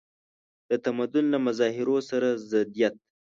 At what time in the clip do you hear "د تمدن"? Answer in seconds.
0.69-1.25